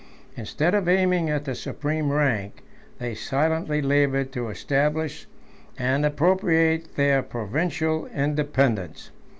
[0.35, 2.63] Instead of aiming at the supreme rank,
[2.97, 5.27] they silently labored to establish
[5.77, 9.11] and appropriate their provincial independence.